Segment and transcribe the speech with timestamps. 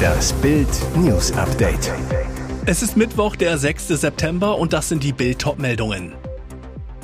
[0.00, 1.92] Das Bild News Update.
[2.66, 3.88] Es ist Mittwoch, der 6.
[3.88, 6.12] September und das sind die Bild meldungen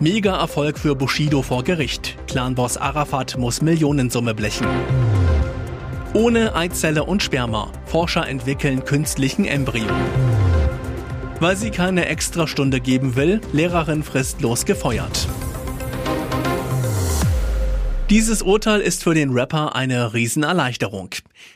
[0.00, 2.16] Mega Erfolg für Bushido vor Gericht.
[2.26, 4.66] Clanboss Arafat muss Millionensumme blechen.
[6.12, 7.72] Ohne Eizelle und Sperma.
[7.86, 9.88] Forscher entwickeln künstlichen Embryo.
[11.40, 15.26] Weil sie keine Extrastunde geben will, Lehrerin fristlos gefeuert.
[18.08, 21.10] Dieses Urteil ist für den Rapper eine Riesenerleichterung.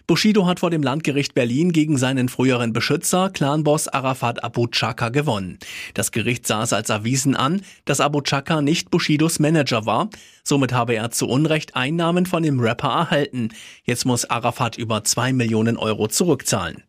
[0.07, 5.59] Bushido hat vor dem Landgericht Berlin gegen seinen früheren Beschützer, Clanboss Arafat Abu Chaka, gewonnen.
[5.95, 10.11] Das Gericht sah es als erwiesen an, dass Abu Chaka nicht Bushidos Manager war.
[10.43, 13.51] Somit habe er zu Unrecht Einnahmen von dem Rapper erhalten.
[13.85, 16.83] Jetzt muss Arafat über zwei Millionen Euro zurückzahlen.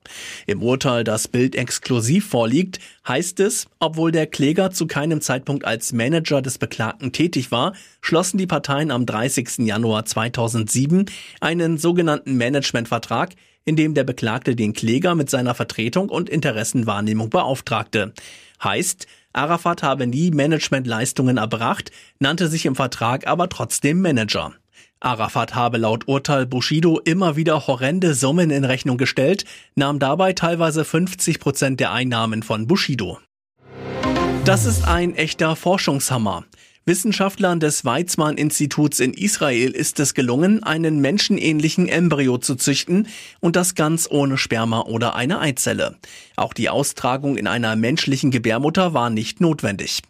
[0.47, 5.93] Im Urteil, das Bild exklusiv vorliegt, heißt es, obwohl der Kläger zu keinem Zeitpunkt als
[5.93, 9.59] Manager des Beklagten tätig war, schlossen die Parteien am 30.
[9.59, 11.05] Januar 2007
[11.39, 12.35] einen sogenannten
[12.81, 18.13] Managementvertrag, in dem der Beklagte den Kläger mit seiner Vertretung und Interessenwahrnehmung beauftragte.
[18.63, 24.53] Heißt, Arafat habe nie Managementleistungen erbracht, nannte sich im Vertrag aber trotzdem Manager.
[24.99, 29.45] Arafat habe laut Urteil Bushido immer wieder horrende Summen in Rechnung gestellt,
[29.75, 33.19] nahm dabei teilweise 50 Prozent der Einnahmen von Bushido.
[34.45, 36.45] Das ist ein echter Forschungshammer.
[36.83, 43.07] Wissenschaftlern des Weizmann-Instituts in Israel ist es gelungen, einen menschenähnlichen Embryo zu züchten
[43.39, 45.97] und das ganz ohne Sperma oder eine Eizelle.
[46.37, 50.01] Auch die Austragung in einer menschlichen Gebärmutter war nicht notwendig.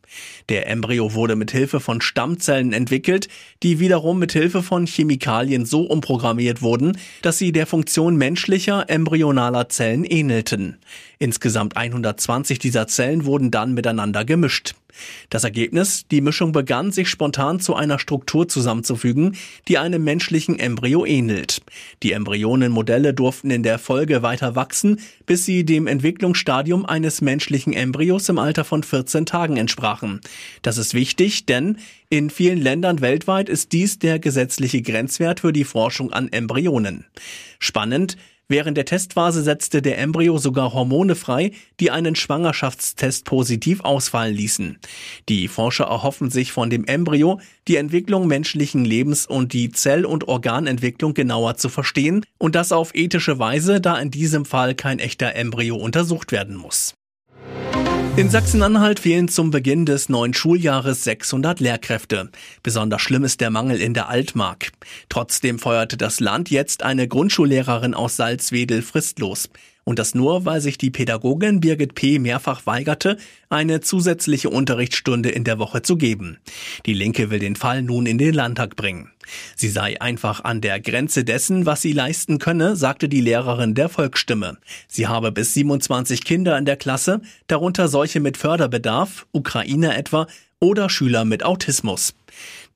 [0.50, 3.28] Der Embryo wurde mit Hilfe von Stammzellen entwickelt,
[3.64, 9.70] die wiederum mit Hilfe von Chemikalien so umprogrammiert wurden, dass sie der Funktion menschlicher embryonaler
[9.70, 10.78] Zellen ähnelten.
[11.20, 14.74] Insgesamt 120 dieser Zellen wurden dann miteinander gemischt.
[15.30, 19.38] Das Ergebnis, die Mischung begann sich spontan zu einer Struktur zusammenzufügen,
[19.68, 21.62] die einem menschlichen Embryo ähnelt.
[22.04, 28.28] Die Embryonenmodelle durften in der Folge weiter wachsen, bis sie dem Entwicklungsstadium eines menschlichen Embryos
[28.30, 30.01] im Alter von 14 Tagen entsprachen.
[30.62, 31.78] Das ist wichtig, denn
[32.10, 37.06] in vielen Ländern weltweit ist dies der gesetzliche Grenzwert für die Forschung an Embryonen.
[37.60, 38.18] Spannend,
[38.52, 44.78] Während der Testphase setzte der Embryo sogar Hormone frei, die einen Schwangerschaftstest positiv ausfallen ließen.
[45.30, 50.28] Die Forscher erhoffen sich von dem Embryo, die Entwicklung menschlichen Lebens und die Zell- und
[50.28, 55.34] Organentwicklung genauer zu verstehen und das auf ethische Weise, da in diesem Fall kein echter
[55.34, 56.96] Embryo untersucht werden muss.
[58.18, 62.30] In Sachsen-Anhalt fehlen zum Beginn des neuen Schuljahres 600 Lehrkräfte.
[62.62, 64.74] Besonders schlimm ist der Mangel in der Altmark.
[65.08, 69.50] Trotzdem feuerte das Land jetzt eine Grundschullehrerin aus Salzwedel fristlos.
[69.84, 72.20] Und das nur, weil sich die Pädagogin Birgit P.
[72.20, 73.18] mehrfach weigerte,
[73.50, 76.38] eine zusätzliche Unterrichtsstunde in der Woche zu geben.
[76.86, 79.12] Die Linke will den Fall nun in den Landtag bringen.
[79.56, 83.90] Sie sei einfach an der Grenze dessen, was sie leisten könne, sagte die Lehrerin der
[83.90, 84.58] Volksstimme.
[84.88, 90.28] Sie habe bis 27 Kinder in der Klasse, darunter solche mit Förderbedarf, Ukrainer etwa,
[90.60, 92.14] oder Schüler mit Autismus.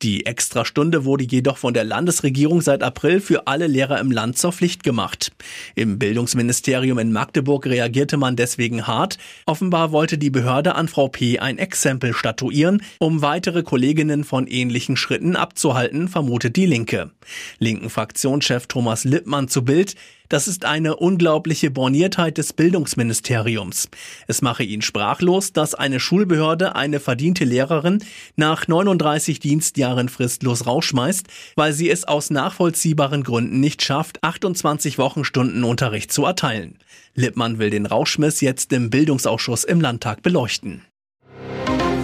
[0.01, 4.51] Die Extrastunde wurde jedoch von der Landesregierung seit April für alle Lehrer im Land zur
[4.51, 5.31] Pflicht gemacht.
[5.73, 9.17] Im Bildungsministerium in Magdeburg reagierte man deswegen hart.
[9.45, 11.39] Offenbar wollte die Behörde an Frau P.
[11.39, 17.11] ein Exempel statuieren, um weitere Kolleginnen von ähnlichen Schritten abzuhalten, vermutet die Linke.
[17.59, 19.95] Linken Fraktionschef Thomas Lippmann zu Bild,
[20.29, 23.89] das ist eine unglaubliche Borniertheit des Bildungsministeriums.
[24.27, 28.03] Es mache ihn sprachlos, dass eine Schulbehörde eine verdiente Lehrerin
[28.35, 35.63] nach 39 Dienstjahren fristlos rausschmeißt, weil sie es aus nachvollziehbaren Gründen nicht schafft, 28 Wochenstunden
[35.63, 36.79] Unterricht zu erteilen.
[37.13, 40.81] Lippmann will den Rauschmiss jetzt im Bildungsausschuss im Landtag beleuchten.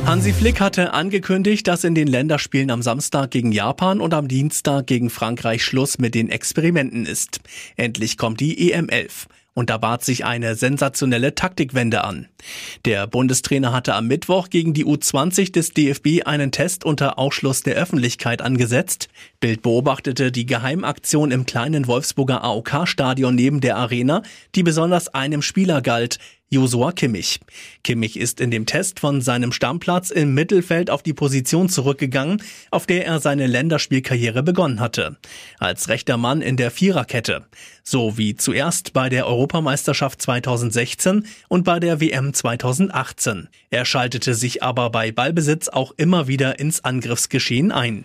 [0.05, 4.85] Hansi Flick hatte angekündigt, dass in den Länderspielen am Samstag gegen Japan und am Dienstag
[4.87, 7.39] gegen Frankreich Schluss mit den Experimenten ist.
[7.75, 9.27] Endlich kommt die EM11.
[9.53, 12.27] Und da bat sich eine sensationelle Taktikwende an.
[12.85, 17.75] Der Bundestrainer hatte am Mittwoch gegen die U20 des DFB einen Test unter Ausschluss der
[17.75, 19.09] Öffentlichkeit angesetzt.
[19.41, 24.23] Bild beobachtete die Geheimaktion im kleinen Wolfsburger AOK-Stadion neben der Arena,
[24.55, 26.17] die besonders einem Spieler galt,
[26.53, 27.39] Josua Kimmich.
[27.81, 32.85] Kimmich ist in dem Test von seinem Stammplatz im Mittelfeld auf die Position zurückgegangen, auf
[32.85, 35.15] der er seine Länderspielkarriere begonnen hatte.
[35.59, 37.45] Als rechter Mann in der Viererkette.
[37.83, 43.47] So wie zuerst bei der Europameisterschaft 2016 und bei der WM 2018.
[43.69, 48.03] Er schaltete sich aber bei Ballbesitz auch immer wieder ins Angriffsgeschehen ein.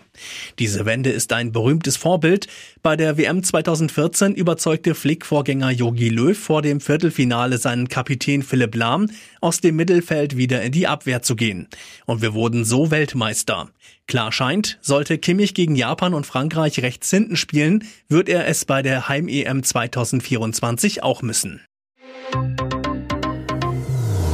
[0.60, 2.46] Diese Wende ist ein berühmtes Vorbild.
[2.86, 9.10] Bei der WM 2014 überzeugte Flick-Vorgänger Jogi Löw vor dem Viertelfinale seinen Kapitän Philipp Lahm,
[9.40, 11.66] aus dem Mittelfeld wieder in die Abwehr zu gehen.
[12.04, 13.70] Und wir wurden so Weltmeister.
[14.06, 18.82] Klar scheint, sollte Kimmich gegen Japan und Frankreich rechts hinten spielen, wird er es bei
[18.82, 21.62] der Heim-EM 2024 auch müssen.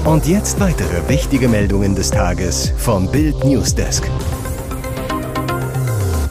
[0.05, 4.05] Und jetzt weitere wichtige Meldungen des Tages vom Bild Newsdesk.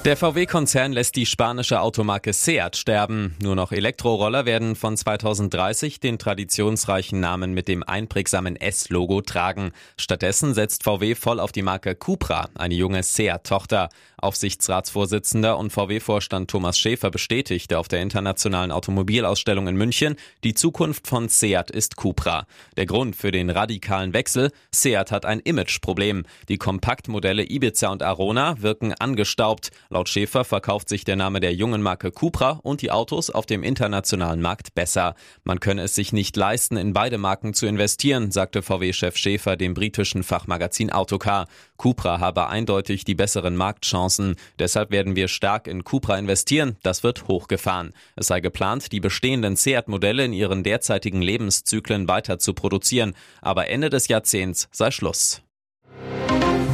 [0.03, 3.35] Der VW-Konzern lässt die spanische Automarke Seat sterben.
[3.39, 9.73] Nur noch Elektroroller werden von 2030 den traditionsreichen Namen mit dem einprägsamen S-Logo tragen.
[9.97, 13.89] Stattdessen setzt VW voll auf die Marke Cupra, eine junge Seat-Tochter.
[14.21, 21.29] Aufsichtsratsvorsitzender und VW-Vorstand Thomas Schäfer bestätigte auf der internationalen Automobilausstellung in München, die Zukunft von
[21.29, 22.45] Seat ist Cupra.
[22.77, 24.51] Der Grund für den radikalen Wechsel?
[24.73, 26.23] Seat hat ein Imageproblem.
[26.49, 29.71] Die Kompaktmodelle Ibiza und Arona wirken angestaubt.
[29.89, 33.63] Laut Schäfer verkauft sich der Name der jungen Marke Cupra und die Autos auf dem
[33.63, 35.15] internationalen Markt besser.
[35.43, 39.73] Man könne es sich nicht leisten, in beide Marken zu investieren, sagte VW-Chef Schäfer dem
[39.73, 41.47] britischen Fachmagazin Autocar.
[41.81, 44.35] Cupra habe eindeutig die besseren Marktchancen.
[44.59, 46.77] Deshalb werden wir stark in Cupra investieren.
[46.83, 47.95] Das wird hochgefahren.
[48.15, 53.15] Es sei geplant, die bestehenden Seat-Modelle in ihren derzeitigen Lebenszyklen weiter zu produzieren.
[53.41, 55.41] Aber Ende des Jahrzehnts sei Schluss.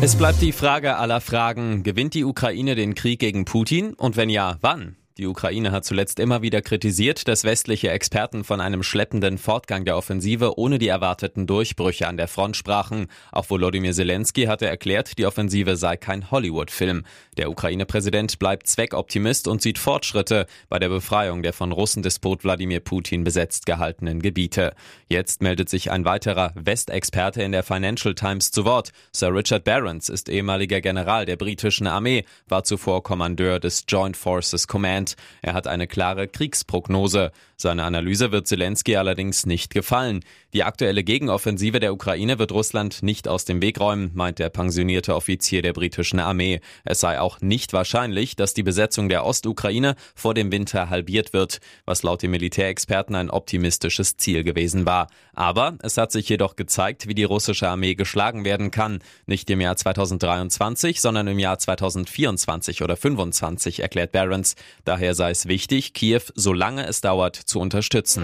[0.01, 1.83] Es bleibt die Frage aller Fragen.
[1.83, 3.93] Gewinnt die Ukraine den Krieg gegen Putin?
[3.93, 4.97] Und wenn ja, wann?
[5.17, 9.97] Die Ukraine hat zuletzt immer wieder kritisiert, dass westliche Experten von einem schleppenden Fortgang der
[9.97, 13.07] Offensive ohne die erwarteten Durchbrüche an der Front sprachen.
[13.31, 17.03] Auch Volodymyr Zelensky hatte erklärt, die Offensive sei kein Hollywood-Film.
[17.37, 23.23] Der Ukraine-Präsident bleibt Zweckoptimist und sieht Fortschritte bei der Befreiung der von Russendespot Wladimir Putin
[23.23, 24.75] besetzt gehaltenen Gebiete.
[25.07, 28.91] Jetzt meldet sich ein weiterer Westexperte in der Financial Times zu Wort.
[29.13, 34.67] Sir Richard Barons ist ehemaliger General der britischen Armee, war zuvor Kommandeur des Joint Forces
[34.67, 35.06] Command.
[35.41, 37.31] Er hat eine klare Kriegsprognose.
[37.59, 40.23] Seine Analyse wird Zelensky allerdings nicht gefallen.
[40.53, 45.15] Die aktuelle Gegenoffensive der Ukraine wird Russland nicht aus dem Weg räumen, meint der pensionierte
[45.15, 46.61] Offizier der britischen Armee.
[46.85, 51.59] Es sei auch nicht wahrscheinlich, dass die Besetzung der Ostukraine vor dem Winter halbiert wird,
[51.85, 55.07] was laut den Militärexperten ein optimistisches Ziel gewesen war.
[55.33, 58.99] Aber es hat sich jedoch gezeigt, wie die russische Armee geschlagen werden kann.
[59.25, 64.55] Nicht im Jahr 2023, sondern im Jahr 2024 oder 2025, erklärt Barons.
[64.85, 68.23] Daher sei es wichtig, Kiew, solange es dauert, zu unterstützen.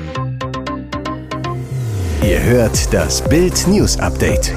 [2.24, 4.54] Ihr hört das Bild News Update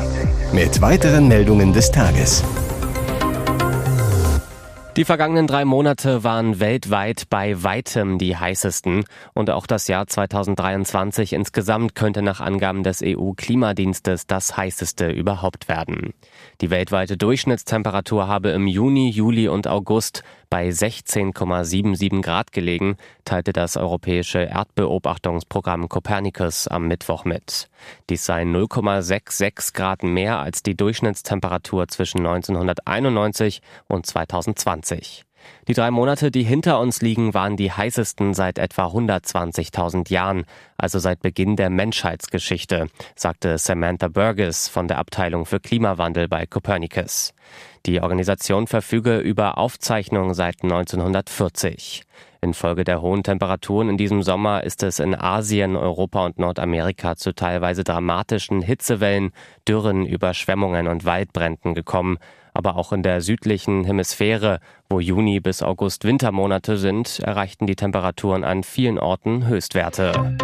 [0.53, 2.45] mit weiteren Meldungen des Tages.
[4.97, 9.05] Die vergangenen drei Monate waren weltweit bei weitem die heißesten
[9.35, 16.15] und auch das Jahr 2023 insgesamt könnte nach Angaben des EU-Klimadienstes das heißeste überhaupt werden.
[16.63, 23.77] Die weltweite Durchschnittstemperatur habe im Juni, Juli und August bei 16,77 Grad gelegen, teilte das
[23.77, 27.69] europäische Erdbeobachtungsprogramm Copernicus am Mittwoch mit.
[28.11, 35.25] Dies sei 0,66 Grad mehr als die Durchschnittstemperatur zwischen 1991 und 2020.
[35.69, 40.45] Die drei Monate, die hinter uns liegen, waren die heißesten seit etwa 120.000 Jahren,
[40.79, 42.87] also seit Beginn der Menschheitsgeschichte,
[43.17, 47.35] sagte Samantha Burgess von der Abteilung für Klimawandel bei Copernicus.
[47.85, 52.05] Die Organisation verfüge über Aufzeichnungen seit 1940.
[52.41, 57.35] Infolge der hohen Temperaturen in diesem Sommer ist es in Asien, Europa und Nordamerika zu
[57.35, 59.33] teilweise dramatischen Hitzewellen,
[59.67, 62.19] Dürren, Überschwemmungen und Waldbränden gekommen,
[62.57, 68.45] aber auch in der südlichen Hemisphäre, wo Juni bis August Wintermonate sind, erreichten die Temperaturen
[68.45, 70.37] an vielen Orten Höchstwerte.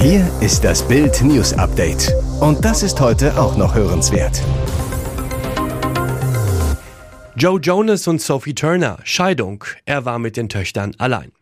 [0.00, 2.12] Hier ist das Bild News Update.
[2.40, 4.42] Und das ist heute auch noch hörenswert.
[7.34, 9.64] Joe Jonas und Sophie Turner, Scheidung.
[9.84, 11.32] Er war mit den Töchtern allein.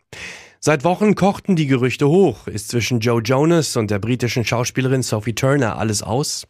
[0.65, 2.47] Seit Wochen kochten die Gerüchte hoch.
[2.47, 6.47] Ist zwischen Joe Jonas und der britischen Schauspielerin Sophie Turner alles aus?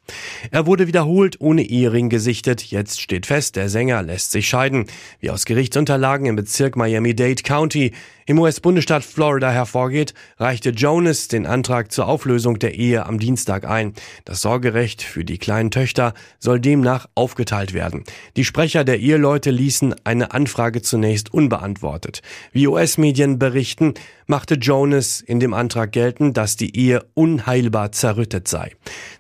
[0.52, 2.64] Er wurde wiederholt ohne Ehering gesichtet.
[2.64, 4.86] Jetzt steht fest, der Sänger lässt sich scheiden.
[5.20, 7.92] Wie aus Gerichtsunterlagen im Bezirk Miami-Dade County
[8.28, 13.94] im US-Bundesstaat Florida hervorgeht, reichte Jonas den Antrag zur Auflösung der Ehe am Dienstag ein.
[14.24, 18.04] Das Sorgerecht für die kleinen Töchter soll demnach aufgeteilt werden.
[18.36, 22.24] Die Sprecher der Eheleute ließen eine Anfrage zunächst unbeantwortet.
[22.52, 23.94] Wie US-Medien berichten,
[24.28, 28.72] machte Jonas in dem Antrag geltend, dass die Ehe unheilbar zerrüttet sei.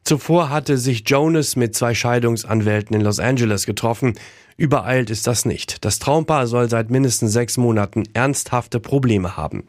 [0.03, 4.15] Zuvor hatte sich Jonas mit zwei Scheidungsanwälten in Los Angeles getroffen.
[4.57, 5.83] Übereilt ist das nicht.
[5.83, 9.65] Das Traumpaar soll seit mindestens sechs Monaten ernsthafte Probleme haben.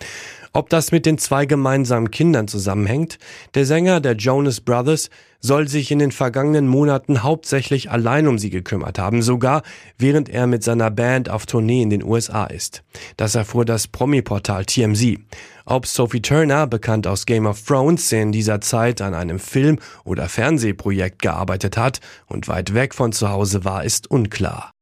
[0.52, 3.18] Ob das mit den zwei gemeinsamen Kindern zusammenhängt?
[3.54, 8.48] Der Sänger der Jonas Brothers soll sich in den vergangenen Monaten hauptsächlich allein um sie
[8.48, 9.62] gekümmert haben, sogar
[9.98, 12.84] während er mit seiner Band auf Tournee in den USA ist.
[13.16, 15.18] Das erfuhr das Promi-Portal TMZ.
[15.66, 20.28] Ob Sophie Turner, bekannt aus Game of Thrones, in dieser Zeit an einem Film- oder
[20.28, 24.75] Fernsehprojekt gearbeitet hat und weit weg von zu Hause war, ist unklar.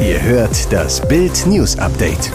[0.00, 2.32] Ihr hört das Bild News Update.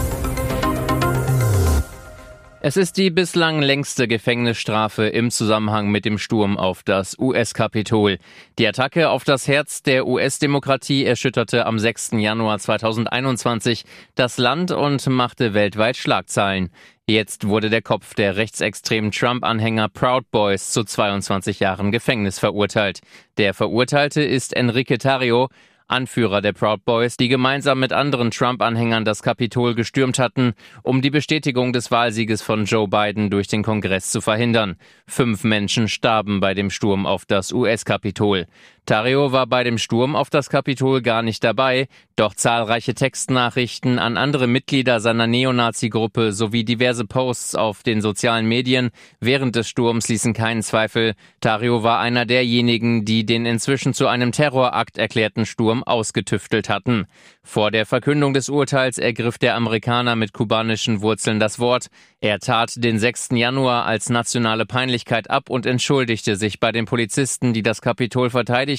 [2.66, 8.16] Es ist die bislang längste Gefängnisstrafe im Zusammenhang mit dem Sturm auf das US-Kapitol.
[8.58, 12.12] Die Attacke auf das Herz der US-Demokratie erschütterte am 6.
[12.12, 13.84] Januar 2021
[14.14, 16.70] das Land und machte weltweit Schlagzeilen.
[17.06, 23.00] Jetzt wurde der Kopf der rechtsextremen Trump-Anhänger Proud Boys zu 22 Jahren Gefängnis verurteilt.
[23.36, 25.50] Der Verurteilte ist Enrique Tario,
[25.86, 31.10] Anführer der Proud Boys, die gemeinsam mit anderen Trump-Anhängern das Kapitol gestürmt hatten, um die
[31.10, 34.76] Bestätigung des Wahlsieges von Joe Biden durch den Kongress zu verhindern.
[35.06, 38.46] Fünf Menschen starben bei dem Sturm auf das US-Kapitol.
[38.86, 44.18] Tario war bei dem Sturm auf das Kapitol gar nicht dabei, doch zahlreiche Textnachrichten an
[44.18, 50.34] andere Mitglieder seiner Neonazi-Gruppe sowie diverse Posts auf den sozialen Medien während des Sturms ließen
[50.34, 56.68] keinen Zweifel, Tario war einer derjenigen, die den inzwischen zu einem Terrorakt erklärten Sturm ausgetüftelt
[56.68, 57.06] hatten.
[57.42, 61.88] Vor der Verkündung des Urteils ergriff der Amerikaner mit kubanischen Wurzeln das Wort.
[62.20, 63.30] Er tat den 6.
[63.32, 68.73] Januar als nationale Peinlichkeit ab und entschuldigte sich bei den Polizisten, die das Kapitol verteidigten,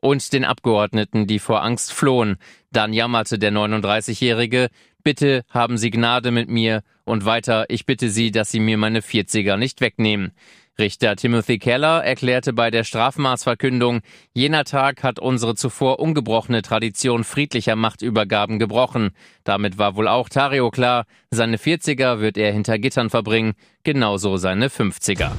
[0.00, 2.36] und den Abgeordneten, die vor Angst flohen.
[2.72, 4.68] Dann jammerte der 39-Jährige,
[5.02, 9.00] bitte haben Sie Gnade mit mir und weiter, ich bitte Sie, dass Sie mir meine
[9.00, 10.32] 40er nicht wegnehmen.
[10.80, 14.00] Richter Timothy Keller erklärte bei der Strafmaßverkündung,
[14.32, 19.10] jener Tag hat unsere zuvor ungebrochene Tradition friedlicher Machtübergaben gebrochen.
[19.42, 24.68] Damit war wohl auch Tario klar, seine 40er wird er hinter Gittern verbringen, genauso seine
[24.68, 25.32] 50er.